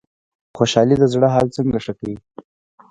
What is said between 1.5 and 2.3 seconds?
څنګه ښه کوي؟